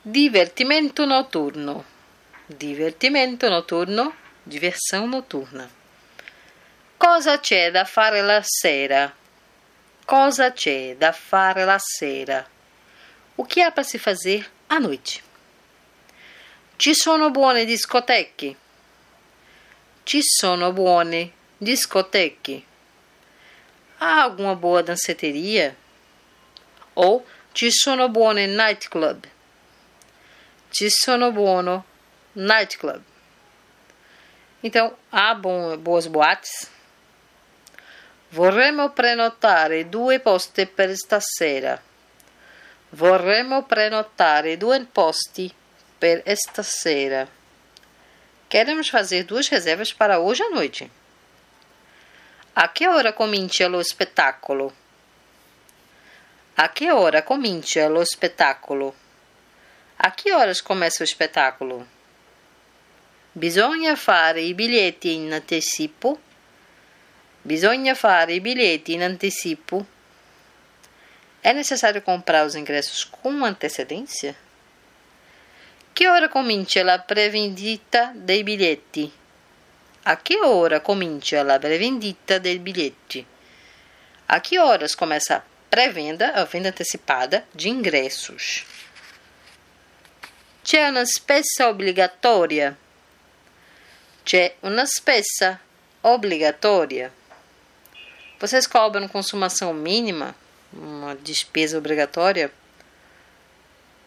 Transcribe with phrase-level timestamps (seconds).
[0.00, 1.84] Divertimento noturno.
[2.46, 5.68] Divertimento noturno, diversão noturna.
[6.96, 9.12] Cosa c'è da fare la sera?
[10.04, 12.48] Cosa c'è da fare la sera?
[13.36, 15.20] O que há para se fazer à noite?
[16.76, 18.56] Ci sono buone discoteche?
[20.04, 22.62] Ci sono buone discoteche?
[23.98, 25.74] Há alguma boa danceteria?
[26.94, 29.36] Ou ci sono buone nightclub?
[30.70, 31.84] Ci sono
[32.34, 33.02] nightclub.
[34.62, 36.68] Então, há boas boates?
[38.30, 41.80] Vorremmo prenotare due posti per stasera.
[42.90, 45.52] Vorremmo prenotare due posti
[45.98, 47.26] per stasera.
[48.48, 50.90] Queremos fazer duas reservas para hoje à noite.
[52.54, 54.72] A que hora comincia lo spettacolo?
[56.56, 58.94] A que hora comincia lo spettacolo?
[60.00, 61.84] A que horas começa o espetáculo?
[63.32, 66.20] Bisogna fare i biglietti in anticipo?
[67.42, 69.84] Bisogna fare i biglietti in anticipo?
[71.42, 74.36] É necessário comprar os ingressos com antecedência?
[75.92, 79.12] Que hora comincia la prevendita dei biglietti?
[80.04, 83.26] A que hora comincia la prevendita dei biglietti?
[84.28, 88.64] A que horas começa a pré-venda, a venda antecipada de ingressos?
[90.68, 92.76] C'è una spesa obbligatoria?
[94.22, 95.58] C'è una spesa
[96.02, 97.10] obrigatória?
[98.38, 100.34] Vocês cobram consumação mínima?
[100.74, 102.52] Uma despesa obrigatória?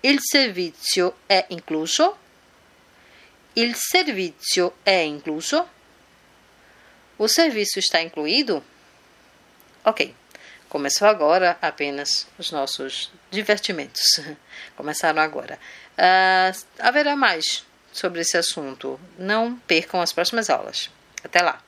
[0.00, 2.16] Il servizio è incluso?
[3.52, 5.68] Il servizio è incluso?
[7.18, 8.64] O serviço está incluído?
[9.84, 10.14] Ok.
[10.76, 14.20] Começou agora apenas os nossos divertimentos.
[14.76, 15.58] Começaram agora.
[15.96, 19.00] Uh, haverá mais sobre esse assunto.
[19.18, 20.90] Não percam as próximas aulas.
[21.24, 21.62] Até lá!